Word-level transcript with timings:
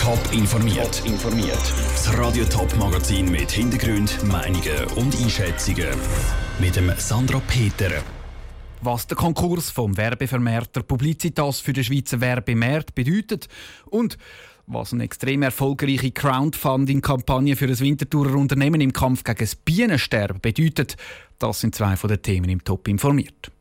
Top 0.00 0.32
informiert. 0.32 1.02
informiert. 1.04 1.60
Das 1.92 2.16
Radio 2.16 2.46
Top 2.46 2.74
Magazin 2.78 3.30
mit 3.30 3.50
Hintergrund, 3.50 4.24
Meinungen 4.24 4.86
und 4.96 5.14
Einschätzungen 5.20 5.90
mit 6.58 6.74
dem 6.74 6.90
Sandra 6.96 7.38
Peter. 7.46 7.90
Was 8.80 9.06
der 9.06 9.18
Konkurs 9.18 9.68
vom 9.68 9.94
Werbevermerter 9.98 10.82
Publicitas 10.82 11.60
für 11.60 11.74
den 11.74 11.84
Schweizer 11.84 12.18
Werbemarkt 12.22 12.94
bedeutet 12.94 13.48
und 13.90 14.16
was 14.66 14.94
eine 14.94 15.04
extrem 15.04 15.42
erfolgreiche 15.42 16.12
Crowdfunding-Kampagne 16.12 17.54
für 17.54 17.66
das 17.66 17.82
Winterthurer 17.82 18.36
Unternehmen 18.36 18.80
im 18.80 18.94
Kampf 18.94 19.22
gegen 19.22 19.40
das 19.40 19.54
Bienensterben 19.54 20.40
bedeutet, 20.40 20.96
das 21.38 21.60
sind 21.60 21.74
zwei 21.74 21.96
von 21.96 22.08
den 22.08 22.22
Themen 22.22 22.48
im 22.48 22.64
Top 22.64 22.88
informiert. 22.88 23.52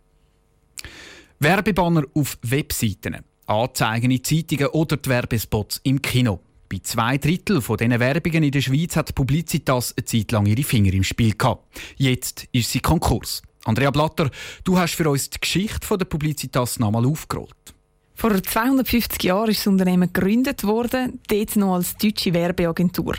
Werbebanner 1.40 2.04
auf 2.14 2.38
Webseiten, 2.44 3.26
Anzeigen 3.50 4.12
in 4.12 4.24
Zeitungen 4.24 4.68
oder 4.68 4.98
die 4.98 5.10
Werbespots 5.10 5.82
im 5.84 6.02
Kino. 6.02 6.40
Bei 6.70 6.78
zwei 6.84 7.18
Drittel 7.18 7.62
von 7.62 7.78
diesen 7.78 8.00
Werbungen 8.00 8.44
in 8.44 8.52
der 8.52 8.62
Schweiz 8.62 8.96
hat 8.96 9.16
Publicitas 9.16 9.96
eine 9.98 10.06
Zeit 10.06 10.32
lang 10.32 10.46
ihre 10.46 10.64
Finger 10.64 10.94
im 10.94 11.04
Spiel 11.04 11.36
gehabt. 11.36 11.66
Jetzt 11.98 12.48
ist 12.52 12.72
sie 12.72 12.80
Konkurs. 12.80 13.42
Andrea 13.66 13.90
Blatter, 13.90 14.30
du 14.64 14.78
hast 14.78 14.94
für 14.94 15.10
uns 15.10 15.32
die 15.32 15.40
Geschichte 15.40 15.98
der 15.98 16.06
Publicitas 16.06 16.80
nochmal 16.80 17.06
aufgerollt. 17.06 17.74
Vor 18.14 18.44
250 18.44 19.24
Jahren 19.24 19.50
ist 19.50 19.62
das 19.62 19.68
Unternehmen 19.68 20.12
gegründet 20.14 20.64
worden, 20.64 21.20
dort 21.28 21.56
noch 21.56 21.76
als 21.76 21.96
deutsche 21.98 22.34
Werbeagentur. 22.34 23.16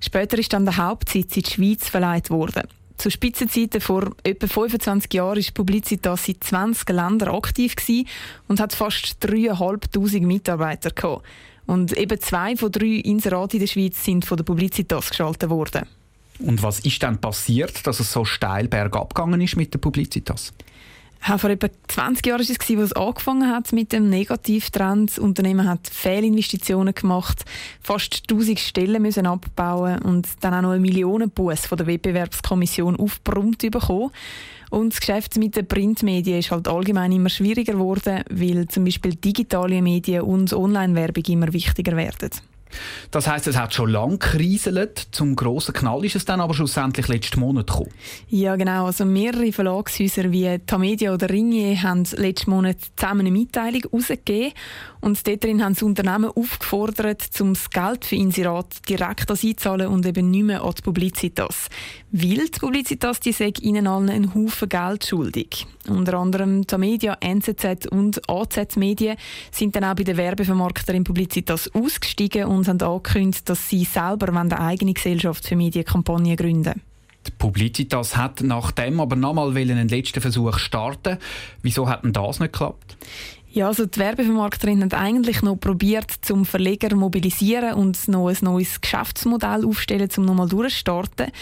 Später 0.00 0.38
ist 0.38 0.52
dann 0.52 0.64
der 0.64 0.76
Hauptsitz 0.76 1.36
in 1.36 1.42
die 1.42 1.50
Schweiz 1.50 1.88
verleiht 1.88 2.30
worden. 2.30 2.62
Zu 3.04 3.10
Spitzenzeiten 3.10 3.82
vor 3.82 4.12
etwa 4.22 4.46
25 4.46 5.12
Jahren 5.12 5.36
war 5.36 5.52
Publicitas 5.52 6.26
in 6.26 6.40
20 6.40 6.88
Ländern 6.88 7.34
aktiv 7.34 7.74
und 8.48 8.60
hat 8.60 8.72
fast 8.72 9.22
3'500 9.22 10.24
Mitarbeiter 10.24 10.88
gehabt. 10.88 11.22
Und 11.66 11.92
eben 11.98 12.18
zwei 12.18 12.56
von 12.56 12.72
drei 12.72 13.02
Inseraten 13.04 13.56
in 13.56 13.60
der 13.60 13.66
Schweiz 13.66 14.02
sind 14.02 14.24
von 14.24 14.38
der 14.38 14.44
Publicitas 14.44 15.10
geschaltet 15.10 15.50
worden. 15.50 15.84
Und 16.38 16.62
was 16.62 16.80
ist 16.80 17.02
dann 17.02 17.20
passiert, 17.20 17.86
dass 17.86 18.00
es 18.00 18.10
so 18.10 18.24
steil 18.24 18.68
bergab 18.68 19.14
gegangen 19.14 19.42
ist 19.42 19.56
mit 19.56 19.74
der 19.74 19.80
Publicitas? 19.80 20.54
Vor 21.24 21.48
etwa 21.48 21.68
20 21.88 22.26
Jahren 22.26 22.40
war 22.40 22.50
es, 22.50 22.50
als 22.50 22.70
es 22.70 22.92
angefangen 22.92 23.50
hat 23.50 23.72
mit 23.72 23.92
dem 23.92 24.10
Negativtrend. 24.10 25.10
Das 25.10 25.18
Unternehmen 25.18 25.66
hat 25.66 25.88
Fehlinvestitionen 25.88 26.94
gemacht, 26.94 27.46
fast 27.80 28.24
1000 28.30 28.60
Stellen 28.60 29.00
müssen 29.00 29.26
abbauen 29.26 30.00
und 30.00 30.28
dann 30.42 30.52
auch 30.52 30.60
noch 30.60 30.70
einen 30.72 30.82
Millionenbus 30.82 31.64
von 31.66 31.78
der 31.78 31.86
Wettbewerbskommission 31.86 32.96
aufgebrummt 32.96 33.58
bekommen. 33.58 34.10
Und 34.68 34.92
das 34.92 35.00
Geschäft 35.00 35.38
mit 35.38 35.56
den 35.56 35.66
Printmedien 35.66 36.40
ist 36.40 36.50
halt 36.50 36.68
allgemein 36.68 37.12
immer 37.12 37.30
schwieriger 37.30 37.72
geworden, 37.72 38.22
weil 38.28 38.68
zum 38.68 38.84
Beispiel 38.84 39.14
digitale 39.14 39.80
Medien 39.80 40.22
und 40.22 40.52
Online-Werbung 40.52 41.24
immer 41.28 41.52
wichtiger 41.54 41.96
werden. 41.96 42.30
Das 43.10 43.26
heißt, 43.26 43.46
es 43.46 43.56
hat 43.56 43.74
schon 43.74 43.90
lange 43.90 44.18
kriselt. 44.18 45.08
Zum 45.12 45.36
grossen 45.36 45.74
Knall 45.74 46.04
ist 46.04 46.16
es 46.16 46.24
dann 46.24 46.40
aber 46.40 46.54
schlussendlich 46.54 47.08
letzten 47.08 47.40
Monat 47.40 47.66
gekommen. 47.66 47.90
Ja, 48.28 48.56
genau. 48.56 48.86
Also 48.86 49.04
mehrere 49.04 49.52
Verlagshäuser 49.52 50.30
wie 50.32 50.58
Tamedia 50.66 51.12
oder 51.12 51.28
Ringier 51.30 51.82
haben 51.82 52.04
letzten 52.16 52.50
Monat 52.50 52.76
zusammen 52.96 53.20
eine 53.20 53.30
Mitteilung 53.30 53.82
herausgegeben. 53.82 54.52
Und 55.04 55.26
dort 55.26 55.44
drin 55.44 55.62
haben 55.62 55.74
das 55.74 55.82
Unternehmen 55.82 56.30
aufgefordert, 56.34 57.38
das 57.38 57.70
Geld 57.70 58.06
für 58.06 58.16
Inserat 58.16 58.88
direkt 58.88 59.30
einzahlen 59.30 59.88
und 59.88 60.06
eben 60.06 60.30
nicht 60.30 60.44
mehr 60.44 60.64
an 60.64 60.72
die 60.78 60.80
Publicitas. 60.80 61.68
Weil 62.10 62.48
die 62.48 62.58
Publicitas, 62.58 63.20
die 63.20 63.32
sagt 63.32 63.60
ihnen 63.60 63.86
allen 63.86 64.08
einen 64.08 64.34
Haufen 64.34 64.66
Geld 64.66 65.04
schuldig. 65.04 65.66
Unter 65.90 66.14
anderem 66.14 66.66
Tamedia, 66.66 67.18
NZZ 67.20 67.86
und 67.90 68.22
AZ 68.30 68.76
Medien 68.76 69.18
sind 69.50 69.76
dann 69.76 69.84
auch 69.84 69.94
bei 69.94 70.04
der 70.04 70.16
Werbevermarkterin 70.16 71.04
Publicitas 71.04 71.70
ausgestiegen 71.74 72.46
und 72.46 72.66
haben 72.66 72.80
angekündigt, 72.80 73.46
dass 73.46 73.68
sie 73.68 73.84
selber 73.84 74.34
eine 74.34 74.58
eigene 74.58 74.94
Gesellschaft 74.94 75.46
für 75.46 75.56
Medienkampagnen 75.56 76.34
gründen 76.34 76.80
die 76.80 76.93
Publicitas 77.44 78.16
hat 78.16 78.40
nach 78.40 78.70
dem 78.70 78.98
aber 79.00 79.16
nochmal 79.16 79.54
einen 79.54 79.86
letzten 79.86 80.22
Versuch 80.22 80.56
starten. 80.56 81.18
Wieso 81.60 81.86
hat 81.86 82.02
denn 82.02 82.14
das 82.14 82.40
nicht 82.40 82.54
geklappt? 82.54 82.96
Ja, 83.50 83.66
also 83.66 83.84
die 83.84 83.98
Werbevermarkterin 83.98 84.82
hat 84.82 84.94
eigentlich 84.94 85.42
noch 85.42 85.56
probiert, 85.56 86.10
zum 86.22 86.46
Verleger 86.46 86.96
mobilisieren 86.96 87.74
und 87.74 88.08
noch 88.08 88.28
ein 88.28 88.38
neues 88.40 88.80
Geschäftsmodell 88.80 89.66
aufstellen, 89.66 90.08
um 90.16 90.24
nochmal 90.24 90.48
durchzustarten. 90.48 91.32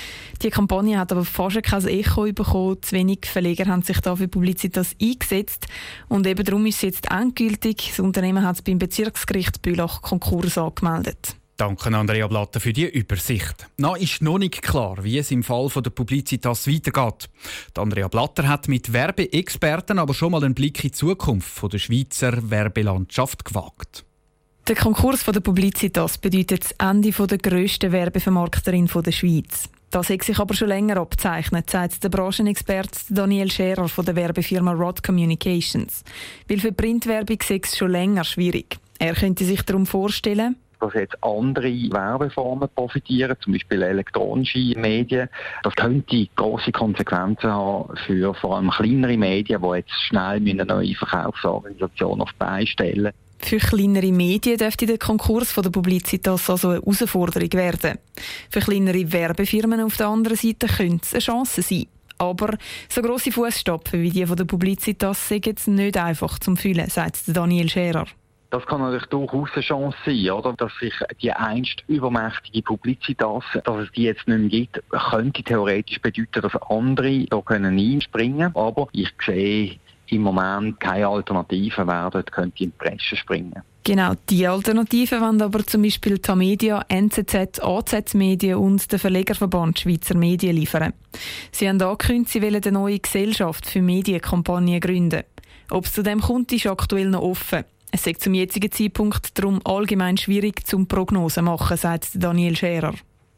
Die 0.43 0.51
Kampagne 0.51 0.99
hat 0.99 1.13
aber 1.13 1.25
fast 1.25 1.63
kein 1.63 1.87
Echo 1.87 2.25
bekommen. 2.33 2.83
Zu 2.83 2.97
wenig 2.97 3.21
Verleger 3.23 3.67
haben 3.67 3.83
sich 3.83 4.01
da 4.01 4.17
für 4.17 4.27
Publicitas 4.27 4.97
eingesetzt. 5.01 5.69
Und 6.09 6.27
eben 6.27 6.45
darum 6.45 6.67
ist 6.67 6.79
es 6.79 6.83
jetzt 6.83 7.13
endgültig. 7.13 7.91
Das 7.91 8.01
Unternehmen 8.01 8.45
hat 8.45 8.57
es 8.57 8.63
beim 8.63 8.81
Bezirksgericht 8.81 9.63
Bülach 9.63 10.03
Konkurs 10.03 10.59
angemeldet. 10.59 11.37
Danke 11.57 11.95
Andrea 11.95 12.27
Blatter 12.27 12.61
für 12.61 12.73
die 12.73 12.89
Übersicht. 12.89 13.69
Na 13.77 13.95
ist 13.95 14.23
noch 14.23 14.39
nicht 14.39 14.63
klar, 14.63 15.05
wie 15.05 15.19
es 15.19 15.31
im 15.31 15.43
Fall 15.43 15.69
von 15.69 15.83
der 15.83 15.91
Publicitas 15.91 16.67
weitergeht. 16.67 17.29
Die 17.77 17.81
Andrea 17.81 18.09
Blatter 18.09 18.49
hat 18.49 18.69
mit 18.69 18.93
Werbeexperten 18.93 19.99
aber 19.99 20.15
schon 20.15 20.33
mal 20.33 20.43
einen 20.43 20.55
Blick 20.55 20.83
in 20.83 20.91
die 20.91 20.93
Zukunft 20.93 21.49
von 21.49 21.71
der 21.71 21.79
Schweizer 21.79 22.51
Werbelandschaft 22.51 23.45
gewagt. 23.45 24.05
Der 24.67 24.77
Konkurs 24.77 25.23
von 25.23 25.35
der 25.35 25.41
Publicitas 25.41 26.19
bedeutet 26.19 26.65
das 26.65 26.73
Ende 26.79 27.11
der 27.11 27.39
grössten 27.39 27.93
Werbevermarkterin 27.93 28.87
der 28.87 29.13
Schweiz. 29.13 29.69
Das 29.91 30.09
hat 30.09 30.23
sich 30.23 30.39
aber 30.39 30.55
schon 30.55 30.69
länger 30.69 30.97
abzeichnet, 30.97 31.69
sagt 31.69 32.03
der 32.03 32.09
Branchenexperte 32.09 32.99
Daniel 33.11 33.51
Scherer 33.51 33.89
von 33.89 34.07
der 34.07 34.17
Werbefirma 34.17 34.73
Rod 34.73 35.03
Communications. 35.03 36.03
Weil 36.49 36.61
für 36.61 36.73
Printwerbung 36.73 37.39
sei 37.47 37.61
es 37.63 37.77
schon 37.77 37.91
länger 37.91 38.25
schwierig. 38.25 38.79
Er 38.99 39.15
könnte 39.15 39.45
sich 39.45 39.63
darum 39.63 39.85
vorstellen, 39.85 40.57
dass 40.83 40.95
jetzt 40.95 41.17
andere 41.23 41.71
Werbeformen 41.91 42.69
profitieren, 42.75 43.37
zum 43.41 43.53
Beispiel 43.53 43.83
elektronische 43.83 44.79
Medien. 44.79 45.29
Das 45.63 45.75
könnte 45.75 46.29
große 46.37 46.73
Konsequenzen 46.73 47.51
haben 47.51 47.97
für 48.07 48.35
vor 48.35 48.57
allem 48.57 48.71
kleinere 48.71 49.17
Medien, 49.17 49.63
die 49.63 49.77
jetzt 49.77 49.93
schnell 50.09 50.37
eine 50.37 50.65
neue 50.65 50.95
Verkaufsorganisation 50.95 52.21
auf 52.21 52.31
die 52.33 52.39
Beine 52.39 52.67
stellen 52.67 53.13
für 53.45 53.59
kleinere 53.59 54.13
Medien 54.13 54.57
dürfte 54.57 54.87
der 54.87 54.99
Konkurs 54.99 55.51
von 55.51 55.65
der 55.65 55.71
Publicitas 55.71 56.49
also 56.49 56.69
eine 56.69 56.79
Herausforderung 56.79 57.53
werden. 57.53 57.99
Für 58.49 58.61
kleinere 58.61 59.13
Werbefirmen 59.13 59.81
auf 59.81 59.97
der 59.97 60.07
anderen 60.07 60.37
Seite 60.37 60.69
könnte 60.69 61.05
es 61.05 61.13
eine 61.13 61.21
Chance 61.21 61.61
sein. 61.61 61.87
Aber 62.19 62.57
so 62.89 63.03
grosse 63.03 63.33
Fußstapfen 63.33 64.01
wie 64.01 64.11
die 64.11 64.27
von 64.27 64.37
der 64.37 64.45
Publicitas 64.45 65.29
sind 65.29 65.47
jetzt 65.47 65.67
nicht 65.67 65.97
einfach 65.97 66.39
zum 66.39 66.57
Fühlen, 66.57 66.89
sagt 66.89 67.23
Daniel 67.27 67.69
Scherer. 67.69 68.07
Das 68.53 68.67
kann 68.67 68.83
natürlich 68.83 69.07
durchaus 69.07 69.49
eine 69.55 69.63
Chance 69.63 69.97
sein, 70.05 70.31
oder? 70.31 70.53
Dass 70.53 70.73
sich 70.79 70.93
die 71.23 71.33
einst 71.33 71.83
übermächtige 71.89 72.61
Publicitas, 72.61 73.45
dass 73.65 73.85
es 73.85 73.93
die 73.93 74.03
jetzt 74.03 74.29
nicht 74.29 74.41
mehr 74.41 74.49
gibt, 74.51 74.83
könnte 74.91 75.43
theoretisch 75.43 75.99
bedeuten, 76.03 76.43
dass 76.43 76.63
andere 76.69 77.25
da 77.31 77.41
können 77.41 77.79
einspringen 77.79 78.53
können. 78.53 78.57
Aber 78.57 78.89
ich 78.93 79.09
sehe 79.25 79.77
im 80.09 80.21
Moment 80.21 80.79
keine 80.81 81.09
Alternativen 81.09 81.87
wer 81.87 82.11
dort 82.11 82.31
könnte 82.31 82.65
in 82.65 82.73
die 82.73 82.77
Presse 82.77 83.17
springen. 83.17 83.63
Genau, 83.85 84.13
die 84.29 84.47
Alternativen 84.47 85.23
wollen 85.23 85.41
aber 85.41 85.67
zum 85.67 85.81
Beispiel 85.81 86.19
Tamedia, 86.19 86.85
NZZ, 86.89 87.59
AZ 87.63 88.13
Medien 88.13 88.59
und 88.59 88.93
der 88.93 88.99
Verlegerverband 88.99 89.81
Schweizer 89.81 90.15
Medien 90.15 90.57
liefern. 90.57 90.93
Sie 91.53 91.67
haben 91.67 91.81
angekündigt, 91.81 92.29
sie 92.29 92.43
wollen 92.43 92.63
eine 92.63 92.73
neue 92.73 92.99
Gesellschaft 92.99 93.65
für 93.65 93.81
Medienkampagnen 93.81 94.79
gründen. 94.79 95.23
Ob 95.71 95.87
es 95.87 95.93
zu 95.93 96.03
dem 96.03 96.21
kommt, 96.21 96.53
ist 96.53 96.67
aktuell 96.67 97.09
noch 97.09 97.23
offen. 97.23 97.65
Es 97.95 98.07
ist 98.07 98.23
zum 98.23 98.33
jetzigen 98.33 98.73
Zeitpunkt 98.73 99.39
darum 99.39 99.61
allgemein 99.65 100.17
schwierig 100.17 100.67
zum 100.67 100.89
Prognosen 100.89 101.45
machen, 101.45 101.77
sagt 101.77 102.09
Daniel 102.15 102.57
Scherer. 102.57 102.95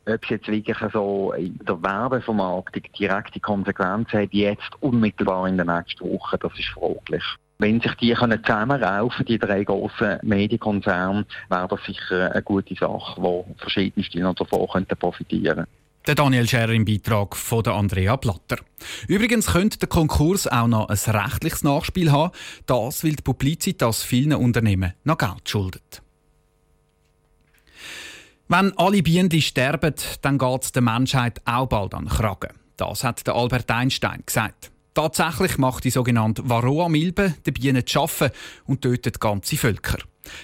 Ob 0.07 0.23
es 0.23 0.31
jetzt 0.31 0.47
wirklich 0.47 0.77
so 0.93 1.33
in 1.33 1.59
der 1.67 1.83
Werbevermarktung 1.83 2.85
direkte 2.97 3.41
Konsequenzen 3.41 4.21
hat, 4.21 4.33
jetzt 4.33 4.71
unmittelbar 4.81 5.49
in 5.49 5.59
den 5.59 5.67
nächsten 5.67 6.09
Wochen, 6.09 6.37
das 6.41 6.57
ist 6.57 6.69
fraglich. 6.69 7.25
Wenn 7.59 7.81
sich 7.81 7.95
die 7.95 8.15
können 8.15 8.45
zusammenraufen, 8.45 9.27
die 9.27 9.39
drei 9.39 9.65
grossen 9.65 10.19
Medienkonzerne, 10.23 11.27
wäre 11.49 11.69
das 11.69 11.85
sicher 11.85 12.31
eine 12.31 12.43
gute 12.43 12.77
Sache, 12.77 13.21
wo 13.21 13.45
verschiedenste 13.59 14.21
davon 14.21 14.87
profitieren 14.87 15.57
könnten. 15.57 15.84
Der 16.07 16.15
Daniel 16.15 16.47
Scherer 16.47 16.73
im 16.73 16.85
Beitrag 16.85 17.35
von 17.35 17.67
Andrea 17.67 18.19
Platter. 18.19 18.59
Übrigens 19.09 19.47
könnte 19.47 19.79
der 19.79 19.89
Konkurs 19.89 20.47
auch 20.47 20.67
noch 20.67 20.91
ein 20.91 20.99
rechtliches 20.99 21.63
Nachspiel 21.63 22.13
haben. 22.13 22.35
Das, 22.67 23.05
weil 23.05 23.13
die 23.13 23.23
Publicitas 23.23 24.03
vielen 24.03 24.35
Unternehmen 24.35 24.93
noch 25.05 25.17
Geld 25.17 25.49
schuldet. 25.49 26.03
Wenn 28.49 28.77
alle 28.77 29.03
Bienen 29.03 29.41
sterben, 29.41 29.95
dann 30.21 30.37
geht 30.37 30.65
es 30.65 30.73
der 30.73 30.83
Menschheit 30.83 31.41
auch 31.47 31.67
bald 31.67 31.95
an 31.95 32.05
den 32.05 32.11
Kragen. 32.11 32.53
Das 32.77 33.03
hat 33.03 33.27
der 33.27 33.35
Albert 33.35 33.71
Einstein 33.71 34.23
gesagt. 34.27 34.71
Tatsächlich 34.93 35.57
macht 35.57 35.85
die 35.85 35.91
sogenannte 35.91 36.47
Varroa-Milbe 36.47 37.35
den 37.47 37.55
Bienen 37.55 37.87
zu 37.87 38.03
arbeiten 38.03 38.35
und 38.67 38.83
tötet 38.83 39.21
ganze 39.21 39.57
Völker. 39.57 39.99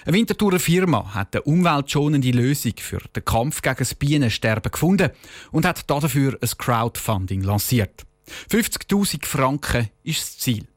Eine 0.05 0.17
Winterthurer 0.17 0.59
Firma 0.59 1.13
hat 1.13 1.35
eine 1.35 1.43
umweltschonende 1.43 2.31
Lösung 2.31 2.73
für 2.77 2.99
den 3.15 3.25
Kampf 3.25 3.61
gegen 3.61 3.77
das 3.77 3.95
Bienensterben 3.95 4.71
gefunden 4.71 5.09
und 5.51 5.65
hat 5.65 5.89
dafür 5.89 6.37
ein 6.41 6.49
Crowdfunding 6.57 7.41
lanciert. 7.41 8.05
50.000 8.49 9.25
Franken 9.25 9.89
ist 10.03 10.21
das 10.21 10.37
Ziel. 10.37 10.67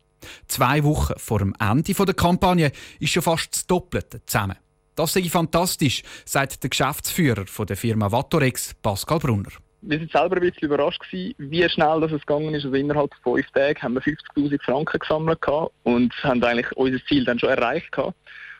Zwei 0.48 0.82
Wochen 0.84 1.14
vor 1.18 1.38
dem 1.38 1.54
Ende 1.58 1.92
der 1.92 2.14
Kampagne 2.14 2.72
ist 2.98 3.12
schon 3.12 3.22
fast 3.22 3.52
das 3.52 3.66
Doppelte 3.66 4.24
zusammen. 4.26 4.56
Das 4.96 5.12
sei 5.12 5.24
fantastisch, 5.24 6.02
sagt 6.24 6.62
der 6.62 6.70
Geschäftsführer 6.70 7.44
der 7.66 7.76
Firma 7.76 8.10
Vatorex, 8.10 8.74
Pascal 8.74 9.18
Brunner. 9.18 9.50
Wir 9.86 9.98
sind 9.98 10.12
selber 10.12 10.36
ein 10.36 10.42
bisschen 10.42 10.62
überrascht 10.62 11.02
gewesen, 11.02 11.34
wie 11.36 11.68
schnell 11.68 12.00
das 12.00 12.10
gegangen 12.12 12.54
ist. 12.54 12.64
Also 12.64 12.74
innerhalb 12.76 13.12
von 13.22 13.34
fünf 13.34 13.50
Tagen 13.50 13.82
haben 13.82 13.94
wir 13.94 14.02
50.000 14.02 14.62
Franken 14.62 14.98
gesammelt 14.98 15.40
und 15.82 16.14
haben 16.22 16.42
eigentlich 16.42 16.72
unser 16.72 17.04
Ziel 17.06 17.24
dann 17.24 17.38
schon 17.38 17.50
erreicht 17.50 17.92
gehabt. 17.92 18.16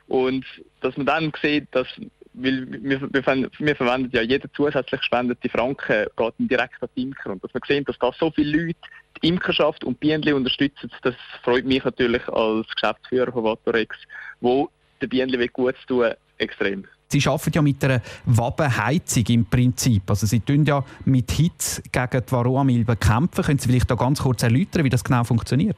Und 0.09 0.45
dass 0.81 0.97
man 0.97 1.07
dann 1.07 1.33
sieht, 1.41 1.69
dass 1.73 1.89
weil 2.35 2.67
wir, 2.83 3.01
wir, 3.01 3.23
wir, 3.59 3.77
verwenden 3.77 4.11
ja 4.13 4.23
jeden 4.23 4.51
zusätzlich 4.55 5.01
gespendete 5.01 5.49
Franken 5.49 6.07
geht 6.17 6.35
direkt 6.39 6.83
an 6.83 6.89
die 6.97 7.03
Imker. 7.03 7.31
Und 7.31 7.45
dass 7.45 7.55
wir 7.55 7.61
sehen, 7.67 7.85
dass 7.85 7.99
da 7.99 8.13
so 8.19 8.31
viele 8.31 8.65
Leute 8.65 8.79
die 9.23 9.29
Imkerschaft 9.29 9.85
und 9.85 10.01
Bienen 10.01 10.35
unterstützen, 10.35 10.91
das 11.03 11.15
freut 11.43 11.65
mich 11.65 11.85
natürlich 11.85 12.27
als 12.29 12.67
Geschäftsführer 12.75 13.33
von 13.33 13.45
Vatorex, 13.45 13.97
wo 14.41 14.69
den 15.01 15.09
Bienen 15.09 15.49
gut 15.53 15.77
zu 15.83 15.87
tun, 15.87 16.11
extrem. 16.39 16.85
Sie 17.09 17.25
arbeiten 17.29 17.53
ja 17.55 17.63
mit 17.63 17.85
einer 17.85 18.03
Wabenheizung 18.25 19.25
im 19.29 19.47
Prinzip. 19.47 20.03
Also 20.11 20.27
Sie 20.27 20.41
tun 20.41 20.65
ja 20.65 20.85
mit 21.05 21.31
Hitze 21.31 21.83
gegen 21.93 22.25
die 22.27 22.33
Varroa-Milben 22.33 22.99
kämpfen. 22.99 23.45
Können 23.45 23.59
Sie 23.59 23.69
vielleicht 23.69 23.91
da 23.91 23.95
ganz 23.95 24.21
kurz 24.21 24.43
erläutern, 24.43 24.83
wie 24.83 24.91
das 24.91 25.05
genau 25.05 25.23
funktioniert? 25.23 25.77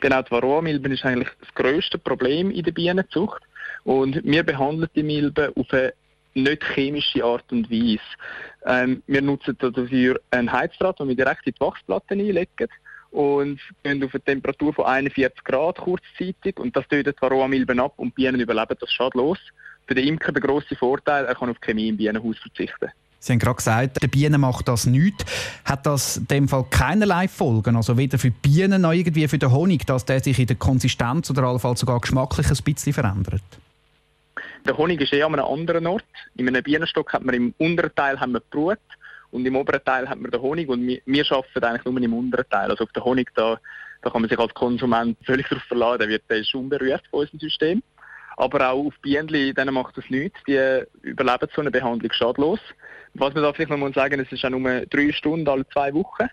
Genau, 0.00 0.22
die 0.22 0.30
Varroa-Milben 0.30 0.92
ist 0.92 1.04
eigentlich 1.04 1.28
das 1.40 1.54
grösste 1.54 1.98
Problem 1.98 2.50
in 2.50 2.64
der 2.64 2.72
Bienenzucht. 2.72 3.42
Und 3.84 4.24
wir 4.24 4.42
behandeln 4.42 4.88
die 4.94 5.02
Milben 5.02 5.52
auf 5.54 5.72
eine 5.72 5.92
nicht 6.34 6.64
chemische 6.74 7.22
Art 7.22 7.44
und 7.52 7.70
Weise. 7.70 8.00
Ähm, 8.64 9.02
wir 9.06 9.20
nutzen 9.20 9.56
dafür 9.58 10.20
ein 10.30 10.50
Heizdraht, 10.50 11.00
das 11.00 11.08
wir 11.08 11.14
direkt 11.14 11.46
in 11.46 11.52
die 11.52 11.60
Wachsplatten 11.60 12.18
einlegen 12.18 12.68
und 13.10 13.60
gehen 13.82 14.02
auf 14.04 14.14
eine 14.14 14.24
Temperatur 14.24 14.72
von 14.72 14.86
41 14.86 15.44
Grad 15.44 15.78
kurzzeitig 15.78 16.58
und 16.58 16.74
das 16.76 16.86
tötet 16.88 17.20
Varroa-Milben 17.20 17.80
ab 17.80 17.94
und 17.96 18.14
Bienen 18.14 18.40
überleben 18.40 18.76
das 18.80 18.92
schadlos. 18.92 19.38
Für 19.86 19.94
den 19.94 20.06
Imker 20.06 20.32
der 20.32 20.42
grosse 20.42 20.76
Vorteil, 20.76 21.24
er 21.24 21.34
kann 21.34 21.50
auf 21.50 21.60
Chemie 21.60 21.88
im 21.88 21.96
Bienenhaus 21.96 22.38
verzichten. 22.38 22.90
Sie 23.22 23.32
haben 23.32 23.38
gerade 23.38 23.56
gesagt, 23.56 24.02
der 24.02 24.08
Bienen 24.08 24.40
macht 24.40 24.66
das 24.66 24.86
nicht. 24.86 25.26
Hat 25.66 25.84
das 25.84 26.16
in 26.16 26.26
dem 26.28 26.48
Fall 26.48 26.64
keinerlei 26.70 27.28
Folgen? 27.28 27.76
Also 27.76 27.98
weder 27.98 28.18
für 28.18 28.30
die 28.30 28.36
Bienen 28.40 28.80
noch 28.80 28.92
irgendwie 28.92 29.28
für 29.28 29.38
den 29.38 29.52
Honig, 29.52 29.86
dass 29.86 30.06
der 30.06 30.20
sich 30.20 30.38
in 30.38 30.46
der 30.46 30.56
Konsistenz 30.56 31.30
oder 31.30 31.42
allenfalls 31.42 31.80
sogar 31.80 32.00
geschmacklich 32.00 32.48
ein 32.48 32.56
bisschen 32.64 32.94
verändert? 32.94 33.42
Der 34.66 34.76
Honig 34.76 35.02
ist 35.02 35.12
eh 35.12 35.22
an 35.22 35.34
einem 35.34 35.44
anderen 35.44 35.86
Ort. 35.86 36.04
In 36.36 36.48
einem 36.48 36.62
Bienenstock 36.62 37.12
hat 37.12 37.22
man 37.22 37.34
im 37.34 37.54
unteren 37.58 37.94
Teil 37.94 38.18
haben 38.18 38.32
wir 38.32 38.40
Brut 38.40 38.78
und 39.30 39.44
im 39.44 39.54
oberen 39.54 39.84
Teil 39.84 40.08
hat 40.08 40.18
man 40.18 40.30
den 40.30 40.40
Honig 40.40 40.70
und 40.70 40.86
wir, 40.86 41.00
wir 41.04 41.24
arbeiten 41.30 41.64
eigentlich 41.64 41.84
nur 41.84 42.00
im 42.00 42.14
unteren 42.14 42.48
Teil. 42.48 42.70
Also 42.70 42.84
auf 42.84 42.92
den 42.92 43.04
Honig 43.04 43.28
da, 43.34 43.60
da 44.00 44.08
kann 44.08 44.22
man 44.22 44.30
sich 44.30 44.38
als 44.38 44.54
Konsument 44.54 45.18
völlig 45.26 45.46
darauf 45.46 45.64
verlassen, 45.64 45.98
der, 45.98 46.08
wird, 46.08 46.22
der 46.30 46.38
ist 46.38 46.54
unberührt 46.54 47.02
von 47.10 47.20
unserem 47.20 47.40
System. 47.40 47.82
Aber 48.40 48.70
auch 48.70 48.86
auf 48.86 48.98
Bienen, 49.02 49.26
denen 49.26 49.74
macht 49.74 49.98
das 49.98 50.08
nichts. 50.08 50.40
Die 50.48 50.82
überleben 51.02 51.48
so 51.54 51.60
eine 51.60 51.70
Behandlung 51.70 52.10
schadlos. 52.10 52.58
Was 53.12 53.34
man 53.34 53.42
da 53.42 53.52
vielleicht 53.52 53.70
noch 53.70 53.76
mal 53.76 53.92
sagen, 53.92 54.18
es 54.18 54.32
ist 54.32 54.42
auch 54.46 54.48
nur 54.48 54.86
drei 54.86 55.12
Stunden 55.12 55.46
alle 55.46 55.68
zwei 55.68 55.92
Wochen. 55.92 56.26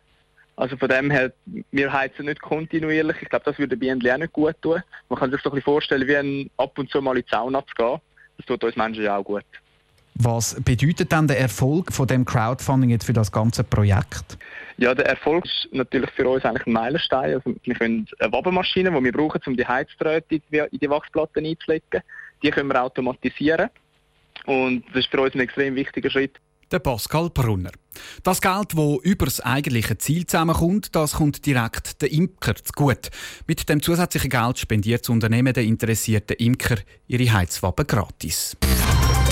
Also 0.55 0.77
von 0.77 0.87
dem 0.87 1.11
her, 1.11 1.33
wir 1.71 1.91
heizen 1.91 2.27
nicht 2.27 2.41
kontinuierlich. 2.41 3.17
Ich 3.21 3.27
glaube, 3.27 3.43
das 3.43 3.59
würde 3.59 3.75
Bienen 3.75 4.09
auch 4.09 4.17
nicht 4.17 4.31
gut 4.31 4.55
tun. 4.61 4.81
Man 5.09 5.19
kann 5.19 5.31
sich 5.31 5.41
so 5.41 5.49
ein 5.49 5.55
bisschen 5.55 5.65
vorstellen, 5.65 6.07
wie 6.07 6.15
ein 6.15 6.49
ab 6.55 6.79
und 6.79 6.89
zu 6.89 7.01
mal 7.01 7.17
in 7.17 7.23
die 7.23 7.29
Sauna 7.29 7.61
zu 7.67 7.75
gehen. 7.75 7.99
Das 8.37 8.45
tut 8.45 8.63
uns 8.63 8.77
Menschen 8.77 9.03
ja 9.03 9.17
auch 9.17 9.25
gut. 9.25 9.43
Was 10.19 10.55
bedeutet 10.63 11.11
dann 11.11 11.27
der 11.27 11.39
Erfolg 11.39 11.93
von 11.93 12.07
dem 12.07 12.25
Crowdfunding 12.25 12.89
jetzt 12.89 13.05
für 13.05 13.13
das 13.13 13.31
ganze 13.31 13.63
Projekt? 13.63 14.37
Ja, 14.77 14.95
der 14.95 15.05
Erfolg 15.05 15.45
ist 15.45 15.69
natürlich 15.71 16.09
für 16.11 16.27
uns 16.27 16.43
eigentlich 16.43 16.65
ein 16.65 16.73
Meilenstein. 16.73 17.35
Also 17.35 17.55
wir 17.63 17.75
können 17.75 18.07
eine 18.19 18.31
Wabenmaschine, 18.31 18.91
die 18.91 19.03
wir 19.03 19.11
brauchen, 19.11 19.41
um 19.45 19.55
die 19.55 19.65
Heizdrähte 19.65 20.41
in 20.51 20.79
die 20.79 20.89
Wachsplatten 20.89 21.45
einzulegen, 21.45 22.01
die 22.41 22.49
können 22.49 22.69
wir 22.69 22.81
automatisieren. 22.81 23.69
Und 24.45 24.83
das 24.89 25.05
ist 25.05 25.11
für 25.11 25.21
uns 25.21 25.35
ein 25.35 25.41
extrem 25.41 25.75
wichtiger 25.75 26.09
Schritt. 26.09 26.39
Der 26.71 26.79
Pascal 26.79 27.29
Brunner. 27.29 27.71
Das 28.23 28.41
Geld, 28.41 28.73
das 28.73 28.97
über 29.03 29.25
das 29.25 29.39
eigentliche 29.39 29.97
Ziel 29.97 30.25
zusammenkommt, 30.25 30.95
das 30.95 31.13
kommt 31.13 31.45
direkt 31.45 32.01
den 32.01 32.09
Imker 32.09 32.55
gut. 32.75 33.09
Mit 33.47 33.69
dem 33.69 33.81
zusätzlichen 33.81 34.29
Geld 34.29 34.59
spendiert 34.59 35.01
das 35.01 35.09
Unternehmen 35.09 35.53
den 35.53 35.67
interessierten 35.67 36.35
Imker 36.37 36.77
ihre 37.07 37.31
Heizwaben 37.31 37.87
gratis. 37.87 38.57